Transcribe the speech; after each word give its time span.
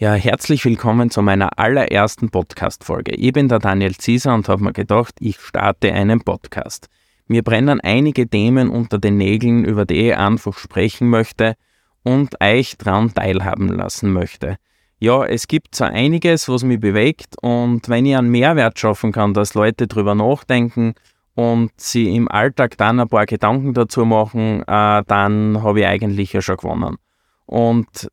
Ja, 0.00 0.14
herzlich 0.14 0.64
willkommen 0.64 1.10
zu 1.10 1.20
meiner 1.20 1.58
allerersten 1.58 2.30
Podcast-Folge. 2.30 3.14
Ich 3.16 3.34
bin 3.34 3.48
der 3.48 3.58
Daniel 3.58 3.94
Zieser 3.94 4.32
und 4.32 4.48
habe 4.48 4.64
mir 4.64 4.72
gedacht, 4.72 5.12
ich 5.20 5.38
starte 5.38 5.92
einen 5.92 6.22
Podcast. 6.22 6.88
Mir 7.26 7.42
brennen 7.42 7.82
einige 7.82 8.26
Themen 8.26 8.70
unter 8.70 8.96
den 8.96 9.18
Nägeln, 9.18 9.62
über 9.62 9.84
die 9.84 10.08
ich 10.08 10.16
einfach 10.16 10.56
sprechen 10.56 11.10
möchte 11.10 11.54
und 12.02 12.40
euch 12.40 12.78
daran 12.78 13.12
teilhaben 13.12 13.68
lassen 13.68 14.10
möchte. 14.10 14.56
Ja, 15.00 15.26
es 15.26 15.48
gibt 15.48 15.74
so 15.74 15.84
einiges, 15.84 16.48
was 16.48 16.64
mich 16.64 16.80
bewegt 16.80 17.36
und 17.42 17.86
wenn 17.90 18.06
ich 18.06 18.16
einen 18.16 18.30
Mehrwert 18.30 18.78
schaffen 18.78 19.12
kann, 19.12 19.34
dass 19.34 19.52
Leute 19.52 19.86
drüber 19.86 20.14
nachdenken 20.14 20.94
und 21.34 21.72
sie 21.76 22.16
im 22.16 22.26
Alltag 22.30 22.78
dann 22.78 23.00
ein 23.00 23.08
paar 23.10 23.26
Gedanken 23.26 23.74
dazu 23.74 24.06
machen, 24.06 24.62
äh, 24.62 25.02
dann 25.06 25.62
habe 25.62 25.80
ich 25.80 25.86
eigentlich 25.86 26.32
ja 26.32 26.40
schon 26.40 26.56
gewonnen. 26.56 26.96
Und 27.44 28.08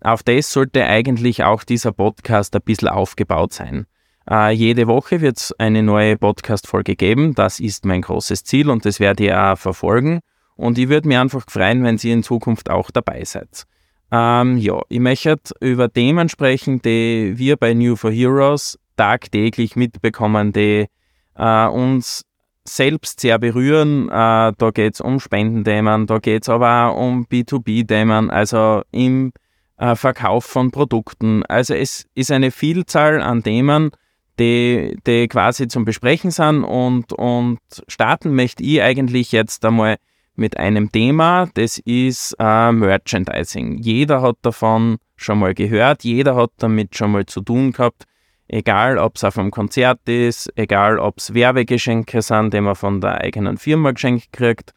auf 0.00 0.22
das 0.22 0.52
sollte 0.52 0.84
eigentlich 0.84 1.44
auch 1.44 1.64
dieser 1.64 1.92
Podcast 1.92 2.54
ein 2.54 2.62
bisschen 2.62 2.88
aufgebaut 2.88 3.52
sein. 3.52 3.86
Äh, 4.30 4.52
jede 4.52 4.86
Woche 4.86 5.20
wird 5.20 5.38
es 5.38 5.54
eine 5.58 5.82
neue 5.82 6.16
Podcast-Folge 6.16 6.96
geben. 6.96 7.34
Das 7.34 7.60
ist 7.60 7.84
mein 7.84 8.02
großes 8.02 8.44
Ziel 8.44 8.70
und 8.70 8.84
das 8.84 9.00
werde 9.00 9.24
ich 9.24 9.32
auch 9.32 9.56
verfolgen. 9.56 10.20
Und 10.56 10.76
ich 10.78 10.88
würde 10.88 11.08
mich 11.08 11.16
einfach 11.16 11.44
freuen, 11.48 11.84
wenn 11.84 11.98
Sie 11.98 12.10
in 12.10 12.22
Zukunft 12.22 12.68
auch 12.68 12.90
dabei 12.90 13.24
seid. 13.24 13.64
Ähm, 14.10 14.56
ja, 14.58 14.80
ich 14.88 15.00
möchte 15.00 15.38
über 15.60 15.92
Themen 15.92 16.28
sprechen, 16.28 16.82
die 16.82 17.34
wir 17.36 17.56
bei 17.56 17.74
New 17.74 17.96
for 17.96 18.10
Heroes 18.10 18.78
tagtäglich 18.96 19.76
mitbekommen, 19.76 20.52
die 20.52 20.86
äh, 21.36 21.66
uns 21.66 22.24
selbst 22.64 23.20
sehr 23.20 23.38
berühren. 23.38 24.08
Äh, 24.08 24.52
da 24.56 24.70
geht 24.72 24.94
es 24.94 25.00
um 25.00 25.20
Spendenthemen, 25.20 26.06
da 26.06 26.18
geht 26.18 26.42
es 26.42 26.48
aber 26.48 26.90
auch 26.90 27.00
um 27.00 27.26
B2B-Themen, 27.26 28.30
also 28.30 28.82
im 28.90 29.32
äh, 29.78 29.94
Verkauf 29.94 30.44
von 30.44 30.70
Produkten. 30.70 31.44
Also 31.46 31.74
es 31.74 32.06
ist 32.14 32.30
eine 32.30 32.50
Vielzahl 32.50 33.22
an 33.22 33.42
Themen, 33.42 33.90
die, 34.38 34.96
die 35.06 35.28
quasi 35.28 35.68
zum 35.68 35.84
Besprechen 35.84 36.30
sind 36.30 36.64
und, 36.64 37.12
und 37.12 37.58
starten 37.88 38.34
möchte 38.34 38.62
ich 38.62 38.82
eigentlich 38.82 39.32
jetzt 39.32 39.64
einmal 39.64 39.96
mit 40.36 40.56
einem 40.56 40.92
Thema, 40.92 41.48
das 41.54 41.78
ist 41.78 42.36
äh, 42.38 42.70
Merchandising. 42.70 43.78
Jeder 43.78 44.22
hat 44.22 44.36
davon 44.42 44.98
schon 45.16 45.40
mal 45.40 45.52
gehört, 45.52 46.04
jeder 46.04 46.36
hat 46.36 46.50
damit 46.58 46.96
schon 46.96 47.10
mal 47.10 47.26
zu 47.26 47.40
tun 47.40 47.72
gehabt, 47.72 48.04
egal 48.46 48.98
ob 48.98 49.16
es 49.16 49.24
auf 49.24 49.36
einem 49.36 49.50
Konzert 49.50 50.08
ist, 50.08 50.48
egal 50.54 51.00
ob 51.00 51.18
es 51.18 51.34
Werbegeschenke 51.34 52.22
sind, 52.22 52.54
die 52.54 52.60
man 52.60 52.76
von 52.76 53.00
der 53.00 53.20
eigenen 53.20 53.58
Firma 53.58 53.90
geschenkt 53.90 54.32
kriegt, 54.32 54.72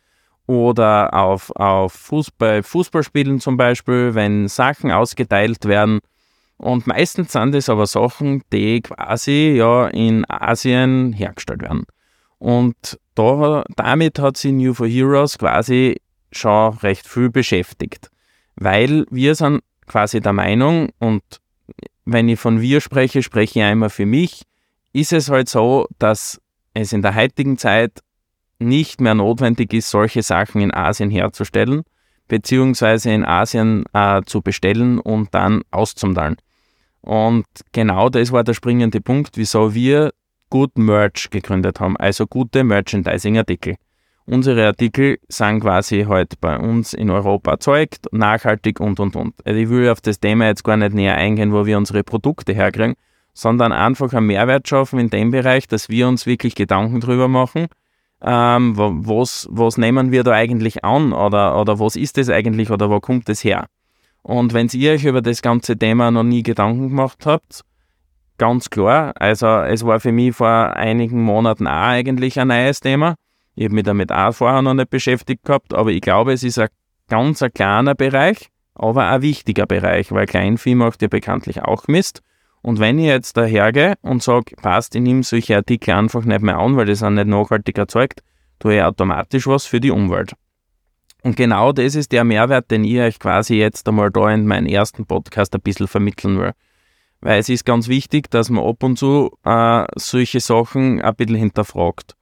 oder 0.51 1.13
auf, 1.13 1.49
auf 1.55 1.93
Fußball, 1.93 2.61
Fußballspielen 2.61 3.39
zum 3.39 3.55
Beispiel, 3.55 4.13
wenn 4.15 4.49
Sachen 4.49 4.91
ausgeteilt 4.91 5.63
werden. 5.63 5.99
Und 6.57 6.87
meistens 6.87 7.31
sind 7.31 7.55
es 7.55 7.69
aber 7.69 7.87
Sachen, 7.87 8.43
die 8.51 8.81
quasi 8.81 9.53
ja 9.55 9.87
in 9.87 10.29
Asien 10.29 11.13
hergestellt 11.13 11.61
werden. 11.61 11.85
Und 12.37 12.99
da, 13.15 13.63
damit 13.77 14.19
hat 14.19 14.35
sich 14.35 14.51
New 14.51 14.73
for 14.73 14.87
Heroes 14.87 15.37
quasi 15.37 16.01
schon 16.33 16.73
recht 16.79 17.07
viel 17.07 17.29
beschäftigt. 17.29 18.11
Weil 18.55 19.05
wir 19.09 19.35
sind 19.35 19.61
quasi 19.87 20.19
der 20.19 20.33
Meinung, 20.33 20.89
und 20.99 21.23
wenn 22.03 22.27
ich 22.27 22.39
von 22.39 22.59
wir 22.59 22.81
spreche, 22.81 23.23
spreche 23.23 23.59
ich 23.59 23.65
einmal 23.65 23.89
für 23.89 24.05
mich, 24.05 24.43
ist 24.91 25.13
es 25.13 25.29
halt 25.29 25.47
so, 25.47 25.87
dass 25.97 26.41
es 26.73 26.91
in 26.91 27.01
der 27.01 27.15
heutigen 27.15 27.57
Zeit 27.57 28.01
nicht 28.61 29.01
mehr 29.01 29.15
notwendig 29.15 29.73
ist, 29.73 29.89
solche 29.89 30.23
Sachen 30.23 30.61
in 30.61 30.73
Asien 30.73 31.09
herzustellen, 31.09 31.83
beziehungsweise 32.27 33.11
in 33.11 33.25
Asien 33.25 33.83
äh, 33.93 34.21
zu 34.25 34.41
bestellen 34.41 34.99
und 34.99 35.33
dann 35.33 35.63
auszumteilen. 35.71 36.37
Und 37.01 37.45
genau 37.71 38.09
das 38.09 38.31
war 38.31 38.43
der 38.43 38.53
springende 38.53 39.01
Punkt, 39.01 39.31
wieso 39.35 39.73
wir 39.73 40.13
Good 40.49 40.77
Merch 40.77 41.29
gegründet 41.29 41.79
haben, 41.79 41.97
also 41.97 42.27
gute 42.27 42.63
Merchandising-Artikel. 42.63 43.75
Unsere 44.25 44.67
Artikel 44.67 45.17
sind 45.27 45.61
quasi 45.61 46.03
halt 46.03 46.39
bei 46.39 46.57
uns 46.57 46.93
in 46.93 47.09
Europa 47.09 47.51
erzeugt, 47.51 48.07
nachhaltig 48.11 48.79
und 48.79 48.99
und 48.99 49.15
und. 49.15 49.33
Also 49.45 49.59
ich 49.59 49.69
will 49.69 49.89
auf 49.89 49.99
das 49.99 50.19
Thema 50.19 50.45
jetzt 50.45 50.63
gar 50.63 50.77
nicht 50.77 50.93
näher 50.93 51.15
eingehen, 51.15 51.51
wo 51.51 51.65
wir 51.65 51.77
unsere 51.77 52.03
Produkte 52.03 52.53
herkriegen, 52.53 52.95
sondern 53.33 53.71
einfach 53.71 54.13
einen 54.13 54.27
Mehrwert 54.27 54.67
schaffen 54.67 54.99
in 54.99 55.09
dem 55.09 55.31
Bereich, 55.31 55.67
dass 55.67 55.89
wir 55.89 56.07
uns 56.07 56.25
wirklich 56.25 56.53
Gedanken 56.53 56.99
drüber 56.99 57.27
machen, 57.27 57.67
ähm, 58.23 58.73
was, 58.75 59.47
was 59.51 59.77
nehmen 59.77 60.11
wir 60.11 60.23
da 60.23 60.31
eigentlich 60.31 60.83
an 60.83 61.13
oder, 61.13 61.59
oder 61.59 61.79
was 61.79 61.95
ist 61.95 62.17
das 62.17 62.29
eigentlich 62.29 62.69
oder 62.69 62.89
wo 62.89 62.99
kommt 62.99 63.27
das 63.29 63.43
her? 63.43 63.65
Und 64.21 64.53
wenn 64.53 64.67
ihr 64.73 64.93
euch 64.93 65.05
über 65.05 65.21
das 65.21 65.41
ganze 65.41 65.77
Thema 65.77 66.11
noch 66.11 66.23
nie 66.23 66.43
Gedanken 66.43 66.89
gemacht 66.89 67.25
habt, 67.25 67.61
ganz 68.37 68.69
klar, 68.69 69.13
also 69.15 69.47
es 69.47 69.85
war 69.85 69.99
für 69.99 70.11
mich 70.11 70.35
vor 70.35 70.47
einigen 70.47 71.23
Monaten 71.23 71.67
auch 71.67 71.71
eigentlich 71.71 72.39
ein 72.39 72.49
neues 72.49 72.79
Thema. 72.79 73.15
Ich 73.55 73.65
habe 73.65 73.75
mich 73.75 73.83
damit 73.83 74.11
auch 74.11 74.33
vorher 74.33 74.61
noch 74.61 74.73
nicht 74.73 74.89
beschäftigt 74.89 75.43
gehabt, 75.43 75.73
aber 75.73 75.89
ich 75.89 76.01
glaube, 76.01 76.33
es 76.33 76.43
ist 76.43 76.59
ein 76.59 76.69
ganz 77.07 77.41
ein 77.41 77.51
kleiner 77.53 77.95
Bereich, 77.95 78.49
aber 78.75 79.07
ein 79.07 79.21
wichtiger 79.21 79.65
Bereich, 79.65 80.11
weil 80.11 80.27
Kleinvieh 80.27 80.75
macht 80.75 81.01
ja 81.01 81.07
bekanntlich 81.07 81.63
auch 81.63 81.87
Mist. 81.87 82.21
Und 82.61 82.79
wenn 82.79 82.99
ich 82.99 83.05
jetzt 83.05 83.37
dahergehe 83.37 83.95
und 84.01 84.21
sage, 84.21 84.55
passt, 84.55 84.95
ich 84.95 85.01
nehme 85.01 85.23
solche 85.23 85.55
Artikel 85.55 85.95
einfach 85.95 86.23
nicht 86.23 86.41
mehr 86.41 86.59
an, 86.59 86.77
weil 86.77 86.85
die 86.85 86.95
sind 86.95 87.15
nicht 87.15 87.27
nachhaltig 87.27 87.77
erzeugt, 87.77 88.21
tue 88.59 88.75
ich 88.75 88.83
automatisch 88.83 89.47
was 89.47 89.65
für 89.65 89.79
die 89.79 89.91
Umwelt. 89.91 90.33
Und 91.23 91.35
genau 91.35 91.71
das 91.71 91.95
ist 91.95 92.11
der 92.11 92.23
Mehrwert, 92.23 92.71
den 92.71 92.83
ich 92.83 92.99
euch 92.99 93.19
quasi 93.19 93.55
jetzt 93.55 93.87
einmal 93.87 94.11
da 94.11 94.31
in 94.31 94.47
meinem 94.47 94.67
ersten 94.67 95.05
Podcast 95.05 95.53
ein 95.53 95.61
bisschen 95.61 95.87
vermitteln 95.87 96.39
will. 96.39 96.53
Weil 97.21 97.39
es 97.39 97.49
ist 97.49 97.65
ganz 97.65 97.87
wichtig, 97.87 98.31
dass 98.31 98.49
man 98.49 98.63
ab 98.63 98.81
und 98.83 98.97
zu 98.97 99.31
äh, 99.43 99.85
solche 99.95 100.39
Sachen 100.39 101.01
ein 101.01 101.15
bisschen 101.15 101.35
hinterfragt. 101.35 102.15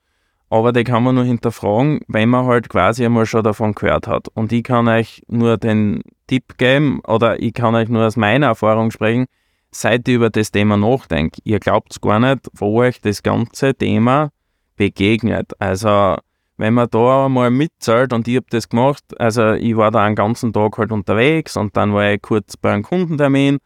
Aber 0.50 0.74
die 0.74 0.84
kann 0.84 1.04
man 1.04 1.16
nur 1.16 1.24
hinterfragen, 1.24 2.02
wenn 2.08 2.28
man 2.28 2.46
halt 2.46 2.70
quasi 2.70 3.06
einmal 3.06 3.26
schon 3.26 3.44
davon 3.44 3.74
gehört 3.74 4.08
hat. 4.08 4.28
Und 4.34 4.52
ich 4.52 4.64
kann 4.64 4.88
euch 4.88 5.22
nur 5.28 5.58
den 5.58 6.02
Tipp 6.28 6.58
geben 6.58 7.02
oder 7.08 7.42
ich 7.42 7.54
kann 7.54 7.76
euch 7.76 7.88
nur 7.88 8.06
aus 8.06 8.18
meiner 8.18 8.48
Erfahrung 8.48 8.92
sprechen, 8.92 9.28
seit 9.72 10.08
ihr 10.08 10.16
über 10.16 10.30
das 10.30 10.52
Thema 10.52 10.78
nachdenkt, 10.78 11.40
ihr 11.44 11.60
glaubt 11.60 12.02
gar 12.02 12.20
nicht, 12.20 12.50
wo 12.54 12.82
euch 12.82 13.02
das 13.02 13.24
ganze 13.24 13.76
Thema 13.76 14.32
begegnet. 14.76 15.52
Also, 15.60 16.16
wenn 16.58 16.74
man 16.74 16.90
da 16.90 17.30
mal 17.30 17.52
mitzahlt 17.52 18.14
und 18.14 18.28
ich 18.28 18.38
habe 18.38 18.48
das 18.50 18.70
gemacht, 18.70 19.04
also 19.20 19.54
ich 19.54 19.78
war 19.78 19.92
da 19.92 20.04
einen 20.04 20.16
ganzen 20.16 20.52
Tag 20.54 20.78
halt 20.78 20.92
unterwegs 20.92 21.56
und 21.56 21.78
dann 21.78 21.94
war 21.94 22.12
ich 22.12 22.22
kurz 22.22 22.58
bei 22.58 22.74
einem 22.74 22.84
Kundentermin 22.84 23.60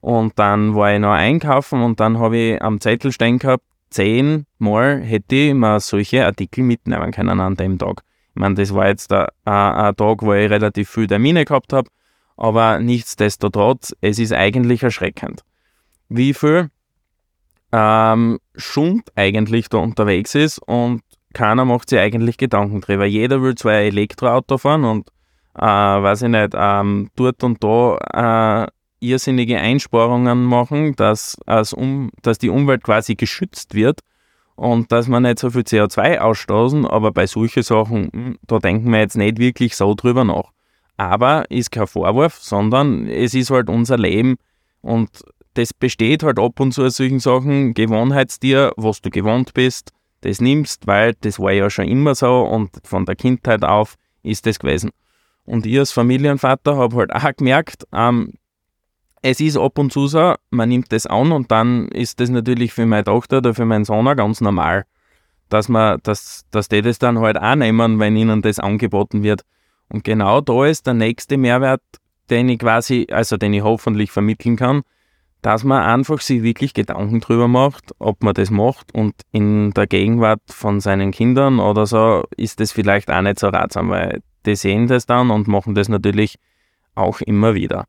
und 0.00 0.38
dann 0.38 0.74
war 0.74 0.92
ich 0.92 1.00
noch 1.00 1.12
einkaufen 1.12 1.82
und 1.82 2.00
dann 2.00 2.18
habe 2.18 2.36
ich 2.36 2.62
am 2.62 2.80
Zettel 2.80 3.12
stehen 3.12 3.38
gehabt, 3.38 3.64
zehnmal 3.90 5.00
hätte 5.00 5.34
ich 5.34 5.54
mir 5.54 5.78
solche 5.80 6.24
Artikel 6.24 6.64
mitnehmen 6.64 7.12
können 7.12 7.40
an 7.40 7.54
dem 7.54 7.78
Tag. 7.78 8.02
Ich 8.34 8.40
meine, 8.40 8.54
das 8.54 8.74
war 8.74 8.88
jetzt 8.88 9.12
ein, 9.12 9.26
ein 9.44 9.96
Tag, 9.96 10.22
wo 10.22 10.32
ich 10.32 10.50
relativ 10.50 10.88
viel 10.88 11.06
Termine 11.06 11.44
gehabt 11.44 11.72
habe, 11.72 11.88
aber 12.36 12.80
nichtsdestotrotz, 12.80 13.94
es 14.00 14.18
ist 14.18 14.32
eigentlich 14.32 14.82
erschreckend 14.82 15.44
wie 16.10 16.34
viel 16.34 16.70
ähm, 17.72 18.38
Schund 18.56 19.10
eigentlich 19.14 19.68
da 19.68 19.78
unterwegs 19.78 20.34
ist 20.34 20.58
und 20.58 21.02
keiner 21.32 21.64
macht 21.64 21.88
sich 21.88 21.98
eigentlich 21.98 22.36
Gedanken 22.36 22.80
drüber. 22.80 23.06
Jeder 23.06 23.40
will 23.40 23.54
zwar 23.54 23.74
ein 23.74 23.86
Elektroauto 23.86 24.58
fahren 24.58 24.84
und 24.84 25.08
äh, 25.56 25.62
weiß 25.62 26.22
ich 26.22 26.28
nicht, 26.28 26.52
ähm, 26.54 27.10
dort 27.16 27.42
und 27.44 27.62
da 27.62 28.64
äh, 28.64 28.66
irrsinnige 29.00 29.58
Einsparungen 29.58 30.44
machen, 30.44 30.94
dass, 30.96 31.38
als 31.46 31.72
um, 31.72 32.10
dass 32.22 32.38
die 32.38 32.50
Umwelt 32.50 32.82
quasi 32.82 33.14
geschützt 33.14 33.74
wird 33.74 34.00
und 34.56 34.92
dass 34.92 35.08
man 35.08 35.22
nicht 35.22 35.38
so 35.38 35.50
viel 35.50 35.62
CO2 35.62 36.18
ausstoßen, 36.18 36.86
aber 36.86 37.12
bei 37.12 37.26
solchen 37.26 37.62
Sachen, 37.62 38.10
hm, 38.12 38.38
da 38.46 38.58
denken 38.58 38.90
wir 38.92 38.98
jetzt 38.98 39.16
nicht 39.16 39.38
wirklich 39.38 39.76
so 39.76 39.94
drüber 39.94 40.24
nach. 40.24 40.50
Aber 40.96 41.50
ist 41.50 41.70
kein 41.70 41.86
Vorwurf, 41.86 42.34
sondern 42.34 43.06
es 43.06 43.32
ist 43.32 43.50
halt 43.50 43.70
unser 43.70 43.96
Leben 43.96 44.36
und 44.82 45.08
das 45.54 45.74
besteht 45.74 46.22
halt 46.22 46.38
ab 46.38 46.60
und 46.60 46.72
zu 46.72 46.84
aus 46.84 46.96
solchen 46.96 47.18
Sachen, 47.18 47.74
Gewohnheitstier, 47.74 48.72
was 48.76 49.00
du 49.00 49.10
gewohnt 49.10 49.54
bist, 49.54 49.92
das 50.20 50.40
nimmst, 50.40 50.86
weil 50.86 51.14
das 51.20 51.38
war 51.38 51.52
ja 51.52 51.70
schon 51.70 51.88
immer 51.88 52.14
so 52.14 52.42
und 52.42 52.70
von 52.84 53.06
der 53.06 53.16
Kindheit 53.16 53.64
auf 53.64 53.96
ist 54.22 54.46
das 54.46 54.58
gewesen. 54.58 54.90
Und 55.44 55.66
ich 55.66 55.78
als 55.78 55.92
Familienvater 55.92 56.76
habe 56.76 56.96
halt 56.96 57.12
auch 57.12 57.36
gemerkt, 57.36 57.86
ähm, 57.92 58.34
es 59.22 59.40
ist 59.40 59.56
ab 59.56 59.78
und 59.78 59.92
zu 59.92 60.06
so, 60.06 60.34
man 60.50 60.68
nimmt 60.68 60.92
das 60.92 61.06
an 61.06 61.32
und 61.32 61.50
dann 61.50 61.88
ist 61.88 62.20
das 62.20 62.30
natürlich 62.30 62.72
für 62.72 62.86
meine 62.86 63.04
Tochter 63.04 63.38
oder 63.38 63.54
für 63.54 63.66
meinen 63.66 63.84
Sohn 63.84 64.06
auch 64.08 64.16
ganz 64.16 64.40
normal, 64.40 64.84
dass, 65.48 65.68
man, 65.68 65.98
dass, 66.02 66.46
dass 66.50 66.68
die 66.68 66.80
das 66.82 66.98
dann 66.98 67.18
halt 67.18 67.36
auch 67.36 67.54
nehmen, 67.54 67.98
wenn 67.98 68.16
ihnen 68.16 68.40
das 68.42 68.58
angeboten 68.58 69.22
wird. 69.22 69.42
Und 69.88 70.04
genau 70.04 70.40
da 70.40 70.64
ist 70.64 70.86
der 70.86 70.94
nächste 70.94 71.36
Mehrwert, 71.36 71.82
den 72.30 72.48
ich 72.48 72.60
quasi, 72.60 73.08
also 73.10 73.36
den 73.36 73.52
ich 73.52 73.62
hoffentlich 73.62 74.10
vermitteln 74.10 74.56
kann, 74.56 74.82
dass 75.42 75.64
man 75.64 75.82
einfach 75.82 76.20
sich 76.20 76.42
wirklich 76.42 76.74
Gedanken 76.74 77.20
drüber 77.20 77.48
macht, 77.48 77.94
ob 77.98 78.22
man 78.22 78.34
das 78.34 78.50
macht 78.50 78.94
und 78.94 79.14
in 79.32 79.72
der 79.72 79.86
Gegenwart 79.86 80.42
von 80.48 80.80
seinen 80.80 81.12
Kindern 81.12 81.60
oder 81.60 81.86
so 81.86 82.24
ist 82.36 82.60
das 82.60 82.72
vielleicht 82.72 83.10
auch 83.10 83.22
nicht 83.22 83.38
so 83.38 83.48
ratsam, 83.48 83.90
weil 83.90 84.22
die 84.46 84.56
sehen 84.56 84.86
das 84.86 85.06
dann 85.06 85.30
und 85.30 85.48
machen 85.48 85.74
das 85.74 85.88
natürlich 85.88 86.36
auch 86.94 87.20
immer 87.20 87.54
wieder. 87.54 87.86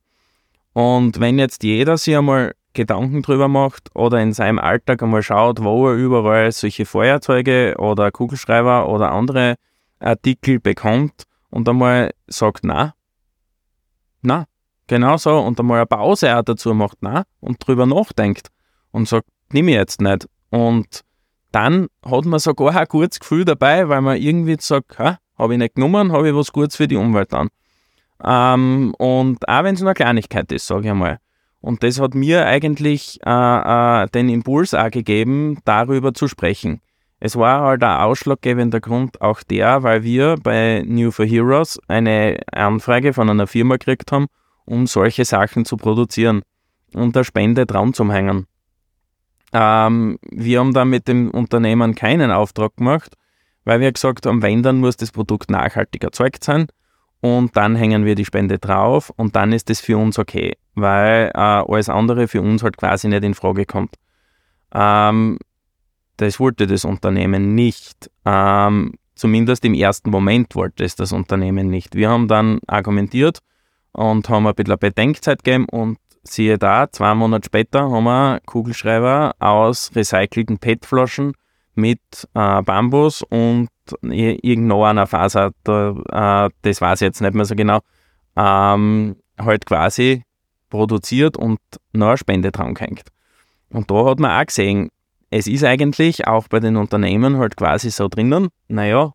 Und 0.74 1.19
wenn 1.19 1.39
jetzt 1.39 1.63
jeder 1.63 1.98
sich 1.98 2.15
einmal 2.15 2.53
Gedanken 2.74 3.21
drüber 3.21 3.50
macht 3.50 3.94
oder 3.95 4.21
in 4.21 4.31
seinem 4.31 4.59
Alltag 4.59 5.04
einmal 5.04 5.24
schaut, 5.24 5.62
wo 5.62 5.89
er 5.89 5.95
überall 5.95 6.51
solche 6.51 6.86
Feuerzeuge 6.86 7.75
oder 7.77 8.12
Kugelschreiber 8.12 8.88
oder 8.88 9.12
andere 9.12 9.56
Artikel 10.00 10.59
bekommt 10.59 11.24
und 11.50 11.68
einmal 11.68 12.12
sagt, 12.27 12.63
na, 12.63 12.94
na, 14.21 14.45
genau 14.91 15.17
so, 15.17 15.39
und 15.39 15.59
einmal 15.59 15.77
eine 15.77 15.85
Pause 15.85 16.38
auch 16.38 16.43
dazu 16.43 16.73
macht, 16.73 16.97
na, 17.01 17.23
und 17.39 17.65
drüber 17.65 17.85
nachdenkt 17.85 18.49
und 18.91 19.07
sagt, 19.07 19.27
nimm 19.51 19.69
ich 19.69 19.75
jetzt 19.75 20.01
nicht. 20.01 20.27
Und 20.49 21.01
dann 21.51 21.88
hat 22.05 22.25
man 22.25 22.39
sogar 22.39 22.75
ein 22.75 22.88
gutes 22.88 23.19
Gefühl 23.19 23.45
dabei, 23.45 23.88
weil 23.88 24.01
man 24.01 24.17
irgendwie 24.17 24.57
sagt, 24.59 24.99
habe 24.99 25.53
ich 25.53 25.57
nicht 25.57 25.75
genommen, 25.75 26.11
habe 26.11 26.29
ich 26.29 26.35
was 26.35 26.51
Gutes 26.51 26.75
für 26.75 26.88
die 26.88 26.97
Umwelt 26.97 27.33
an. 27.33 27.49
Ähm, 28.23 28.93
und 28.97 29.47
auch 29.47 29.63
wenn 29.63 29.75
es 29.75 29.81
nur 29.81 29.89
eine 29.89 29.95
Kleinigkeit 29.95 30.51
ist, 30.51 30.67
sage 30.67 30.83
ich 30.83 30.91
einmal. 30.91 31.19
Und 31.61 31.83
das 31.83 31.99
hat 31.99 32.13
mir 32.13 32.45
eigentlich 32.45 33.19
äh, 33.25 33.29
äh, 34.03 34.07
den 34.09 34.29
Impuls 34.29 34.73
auch 34.73 34.91
gegeben, 34.91 35.59
darüber 35.63 36.13
zu 36.13 36.27
sprechen. 36.27 36.81
Es 37.19 37.37
war 37.37 37.61
halt 37.61 37.83
ein 37.83 38.01
ausschlaggebender 38.01 38.79
Grund 38.81 39.21
auch 39.21 39.44
der, 39.44 39.83
weil 39.83 40.03
wir 40.03 40.35
bei 40.41 40.83
New 40.85 41.11
for 41.11 41.25
Heroes 41.25 41.79
eine 41.87 42.39
Anfrage 42.51 43.13
von 43.13 43.29
einer 43.29 43.47
Firma 43.47 43.75
gekriegt 43.75 44.11
haben, 44.11 44.27
um 44.71 44.88
solche 44.88 45.25
Sachen 45.25 45.65
zu 45.65 45.75
produzieren 45.75 46.44
und 46.94 47.15
der 47.15 47.25
Spende 47.25 47.65
dran 47.65 47.94
zu 47.94 48.12
hängen. 48.12 48.47
Ähm, 49.51 50.18
wir 50.29 50.59
haben 50.59 50.73
dann 50.73 50.89
mit 50.89 51.09
dem 51.09 51.29
Unternehmen 51.29 51.94
keinen 51.94 52.31
Auftrag 52.31 52.77
gemacht, 52.77 53.18
weil 53.65 53.81
wir 53.81 53.91
gesagt 53.91 54.25
haben, 54.25 54.41
wenn, 54.41 54.63
dann 54.63 54.79
muss 54.79 54.95
das 54.95 55.12
Produkt 55.12 55.51
nachhaltig 55.51 56.06
erzeugt 56.06 56.45
sein 56.45 56.68
und 57.19 57.56
dann 57.57 57.75
hängen 57.75 58.06
wir 58.06 58.15
die 58.15 58.23
Spende 58.23 58.59
drauf 58.59 59.12
und 59.18 59.35
dann 59.35 59.51
ist 59.51 59.69
das 59.69 59.81
für 59.81 59.97
uns 59.97 60.18
okay, 60.18 60.53
weil 60.75 61.31
äh, 61.33 61.38
alles 61.38 61.89
andere 61.89 62.29
für 62.29 62.41
uns 62.41 62.63
halt 62.63 62.77
quasi 62.77 63.09
nicht 63.09 63.25
in 63.25 63.33
Frage 63.33 63.65
kommt. 63.65 63.95
Ähm, 64.73 65.38
das 66.15 66.39
wollte 66.39 66.65
das 66.65 66.85
Unternehmen 66.85 67.56
nicht. 67.56 68.09
Ähm, 68.23 68.94
zumindest 69.15 69.65
im 69.65 69.73
ersten 69.73 70.12
Moment 70.12 70.56
wollte 70.56 70.85
es 70.85 70.95
das 70.95 71.12
Unternehmen 71.12 71.69
nicht. 71.69 71.94
Wir 71.94 72.09
haben 72.09 72.29
dann 72.29 72.59
argumentiert 72.68 73.39
und 73.93 74.29
haben 74.29 74.47
ein 74.47 74.55
bisschen 74.55 74.79
Bedenkzeit 74.79 75.43
gegeben 75.43 75.65
und 75.65 75.97
siehe 76.23 76.57
da, 76.57 76.91
zwei 76.91 77.13
Monate 77.15 77.45
später 77.45 77.89
haben 77.89 78.03
wir 78.03 78.39
Kugelschreiber 78.45 79.33
aus 79.39 79.91
recycelten 79.95 80.59
PET-Flaschen 80.59 81.33
mit 81.75 81.99
äh, 82.33 82.61
Bambus 82.61 83.23
und 83.23 83.69
irgendeiner 84.01 85.07
Faser, 85.07 85.51
da, 85.63 86.45
äh, 86.45 86.49
das 86.61 86.81
weiß 86.81 87.01
ich 87.01 87.05
jetzt 87.05 87.21
nicht 87.21 87.33
mehr 87.33 87.45
so 87.45 87.55
genau, 87.55 87.79
ähm, 88.35 89.15
halt 89.38 89.65
quasi 89.65 90.23
produziert 90.69 91.37
und 91.37 91.59
noch 91.94 92.09
eine 92.09 92.17
Spende 92.17 92.51
dran 92.51 92.73
gehängt. 92.73 93.07
Und 93.69 93.89
da 93.89 94.05
hat 94.05 94.19
man 94.19 94.39
auch 94.39 94.45
gesehen, 94.45 94.89
es 95.29 95.47
ist 95.47 95.63
eigentlich 95.63 96.27
auch 96.27 96.47
bei 96.47 96.59
den 96.59 96.75
Unternehmen 96.75 97.37
halt 97.37 97.55
quasi 97.55 97.89
so 97.89 98.07
drinnen, 98.07 98.49
naja, 98.67 99.13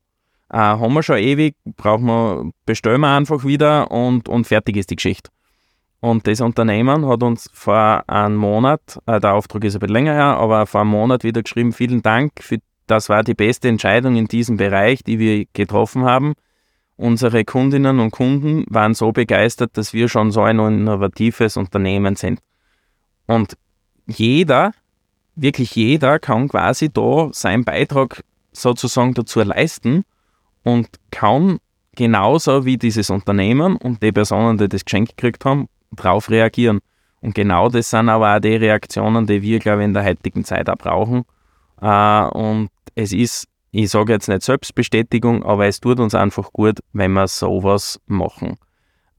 äh, 0.51 0.59
haben 0.59 0.95
wir 0.95 1.03
schon 1.03 1.19
ewig, 1.19 1.57
brauchen 1.65 2.07
wir, 2.07 2.51
bestellen 2.65 3.01
wir 3.01 3.17
einfach 3.17 3.45
wieder 3.45 3.91
und, 3.91 4.29
und 4.29 4.47
fertig 4.47 4.77
ist 4.77 4.91
die 4.91 4.97
Geschichte. 4.97 5.31
Und 6.01 6.27
das 6.27 6.41
Unternehmen 6.41 7.07
hat 7.07 7.23
uns 7.23 7.51
vor 7.53 8.05
einem 8.07 8.37
Monat, 8.37 9.01
äh, 9.07 9.19
der 9.19 9.35
Auftrag 9.35 9.65
ist 9.65 9.75
ein 9.75 9.81
bisschen 9.81 9.95
länger 9.95 10.15
her, 10.15 10.37
aber 10.37 10.67
vor 10.67 10.83
einem 10.83 10.91
Monat 10.91 11.25
wieder 11.25 11.43
geschrieben, 11.43 11.73
vielen 11.73 12.03
Dank, 12.03 12.33
für, 12.41 12.59
das 12.87 13.09
war 13.09 13.25
die 13.25 13.35
beste 13.35 13.69
Entscheidung 13.69 14.17
in 14.17 14.27
diesem 14.27 14.57
Bereich, 14.57 15.03
die 15.03 15.19
wir 15.19 15.47
getroffen 15.53 16.05
haben. 16.05 16.35
Unsere 16.97 17.45
Kundinnen 17.45 17.99
und 17.99 18.11
Kunden 18.11 18.65
waren 18.69 18.95
so 18.95 19.13
begeistert, 19.13 19.77
dass 19.77 19.93
wir 19.93 20.09
schon 20.09 20.31
so 20.31 20.43
ein 20.43 20.59
innovatives 20.59 21.57
Unternehmen 21.57 22.17
sind. 22.17 22.41
Und 23.27 23.57
jeder, 24.07 24.73
wirklich 25.35 25.75
jeder 25.75 26.19
kann 26.19 26.49
quasi 26.49 26.89
da 26.91 27.29
seinen 27.33 27.65
Beitrag 27.65 28.23
sozusagen 28.53 29.13
dazu 29.13 29.41
leisten 29.41 30.05
und 30.67 30.89
kann 31.13 31.59
genauso 31.95 32.65
wie 32.65 32.77
dieses 32.77 33.09
Unternehmen 33.09 33.77
und 33.77 34.03
die 34.03 34.11
Personen, 34.11 34.59
die 34.59 34.69
das 34.69 34.85
Geschenk 34.85 35.11
gekriegt 35.11 35.45
haben, 35.45 35.69
darauf 35.93 36.29
reagieren. 36.29 36.81
Und 37.21 37.37
genau 37.37 37.69
das 37.69 37.91
sind 37.91 38.09
aber 38.09 38.35
auch 38.35 38.41
die 38.41 38.57
Reaktionen, 38.57 39.27
die 39.29 39.41
wir, 39.43 39.61
glaube 39.61 39.83
ich, 39.83 39.85
in 39.85 39.95
der 39.95 40.05
heutigen 40.05 40.45
Zeit 40.45 40.69
auch 40.69 40.77
brauchen. 40.77 41.23
Äh, 41.81 42.25
und 42.37 42.71
es 42.97 43.13
ist, 43.13 43.47
ich 43.71 43.91
sage 43.91 44.15
jetzt 44.15 44.29
nicht 44.29 44.43
Selbstbestätigung, 44.43 45.45
aber 45.45 45.67
es 45.67 45.79
tut 45.81 46.01
uns 46.01 46.17
einfach 46.17 46.53
gut, 46.53 46.81
wenn 46.93 47.13
wir 47.13 47.29
sowas 47.29 48.01
machen. 48.09 48.57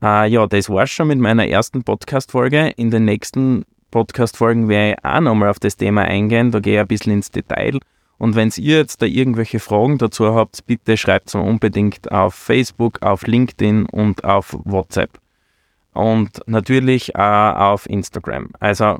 Äh, 0.03 0.29
ja, 0.29 0.47
das 0.47 0.69
war's 0.69 0.89
schon 0.89 1.07
mit 1.07 1.19
meiner 1.19 1.47
ersten 1.47 1.81
Podcast-Folge. 1.81 2.73
In 2.75 2.91
den 2.91 3.05
nächsten 3.05 3.63
Podcast-Folgen 3.91 4.67
werde 4.67 4.97
ich 4.97 5.05
auch 5.05 5.21
nochmal 5.21 5.49
auf 5.49 5.59
das 5.59 5.77
Thema 5.77 6.01
eingehen. 6.01 6.51
Da 6.51 6.59
gehe 6.59 6.73
ich 6.73 6.81
ein 6.81 6.87
bisschen 6.87 7.13
ins 7.13 7.31
Detail. 7.31 7.79
Und 8.17 8.35
wenn 8.35 8.51
ihr 8.57 8.77
jetzt 8.77 9.01
da 9.01 9.05
irgendwelche 9.05 9.59
Fragen 9.59 9.97
dazu 9.97 10.33
habt, 10.33 10.65
bitte 10.65 10.97
schreibt 10.97 11.27
es 11.27 11.33
mir 11.35 11.43
unbedingt 11.43 12.11
auf 12.11 12.33
Facebook, 12.33 13.01
auf 13.01 13.27
LinkedIn 13.27 13.85
und 13.85 14.23
auf 14.23 14.57
WhatsApp. 14.63 15.19
Und 15.93 16.41
natürlich 16.47 17.15
auch 17.15 17.55
auf 17.55 17.89
Instagram. 17.89 18.49
Also 18.59 18.97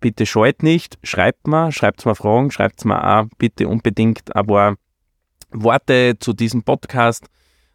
bitte 0.00 0.26
scheut 0.26 0.62
nicht, 0.62 0.98
schreibt 1.02 1.46
mir, 1.46 1.72
schreibt 1.72 2.04
mir 2.04 2.14
Fragen, 2.14 2.50
schreibt 2.50 2.84
mir 2.84 3.02
auch 3.02 3.26
bitte 3.38 3.68
unbedingt 3.68 4.34
ein 4.34 4.46
paar 4.46 4.76
Worte 5.50 6.16
zu 6.18 6.32
diesem 6.32 6.62
Podcast, 6.62 7.26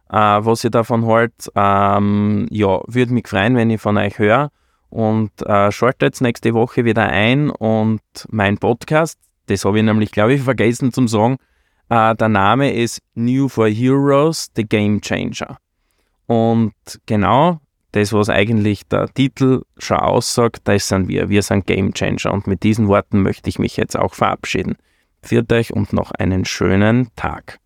äh, 0.09 0.15
was 0.15 0.63
ihr 0.63 0.69
davon 0.69 1.05
haltet. 1.05 1.49
Ähm, 1.55 2.47
ja, 2.51 2.81
würde 2.87 3.13
mich 3.13 3.27
freuen, 3.27 3.55
wenn 3.55 3.69
ich 3.69 3.81
von 3.81 3.97
euch 3.97 4.19
höre. 4.19 4.51
Und 4.89 5.31
äh, 5.41 5.71
schaltet 5.71 6.21
nächste 6.21 6.53
Woche 6.53 6.85
wieder 6.85 7.07
ein 7.07 7.49
und 7.49 8.01
mein 8.29 8.57
Podcast, 8.57 9.19
das 9.47 9.65
habe 9.65 9.79
ich 9.79 9.83
nämlich, 9.83 10.11
glaube 10.11 10.33
ich, 10.33 10.41
vergessen 10.41 10.93
zu 10.93 11.07
sagen, 11.07 11.37
äh, 11.89 12.15
der 12.15 12.29
Name 12.29 12.73
ist 12.73 13.01
New 13.15 13.47
for 13.47 13.67
Heroes, 13.67 14.51
The 14.55 14.63
Game 14.63 15.01
Changer. 15.01 15.57
Und 16.27 16.73
genau 17.05 17.59
das, 17.93 18.13
was 18.13 18.29
eigentlich 18.29 18.85
der 18.87 19.07
Titel 19.13 19.63
schon 19.77 19.97
aussagt, 19.97 20.61
das 20.65 20.87
sind 20.87 21.07
wir. 21.07 21.29
Wir 21.29 21.41
sind 21.41 21.65
Game 21.65 21.93
Changer. 21.93 22.33
Und 22.33 22.47
mit 22.47 22.63
diesen 22.63 22.87
Worten 22.87 23.21
möchte 23.21 23.49
ich 23.49 23.59
mich 23.59 23.77
jetzt 23.77 23.97
auch 23.97 24.13
verabschieden. 24.13 24.75
Viert 25.21 25.51
euch 25.51 25.73
und 25.73 25.93
noch 25.93 26.11
einen 26.11 26.45
schönen 26.45 27.09
Tag. 27.15 27.59